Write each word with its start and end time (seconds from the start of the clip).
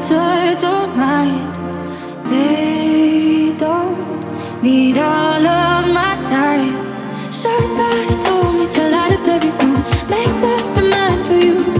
matter, 0.00 0.60
don't 0.60 0.96
mind. 0.96 1.54
They 2.30 3.54
don't 3.56 4.62
need 4.62 4.98
all 4.98 5.46
of 5.46 5.92
my 5.92 6.16
time. 6.20 6.74
Somebody 7.30 8.22
told 8.24 8.54
me 8.58 8.66
to 8.72 8.90
light 8.90 9.12
up 9.12 9.28
every 9.28 9.50
room, 9.50 9.74
make 10.08 10.34
that 10.42 10.76
remind 10.76 11.26
for 11.26 11.34
you. 11.34 11.79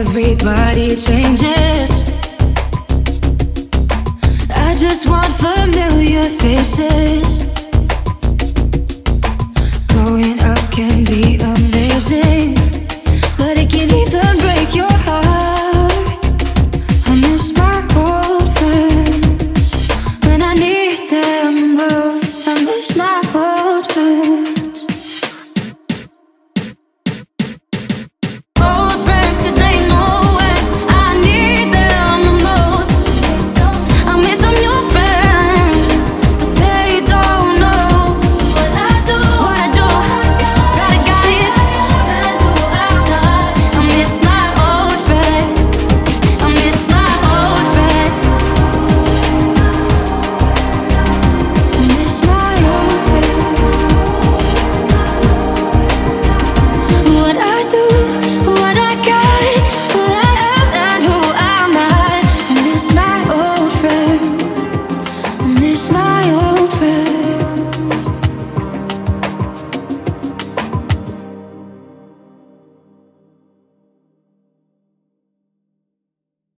everybody 0.00 0.94
changes. 0.94 1.90
I 4.48 4.76
just 4.78 5.08
want 5.08 5.32
familiar 5.34 6.30
faces. 6.38 6.97